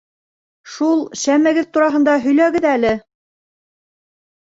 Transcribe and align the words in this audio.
Шул 0.75 1.03
шәмегеҙ 1.23 1.67
тураһында 1.77 2.15
һөйләгеҙ 2.23 2.65
әле... 2.71 2.95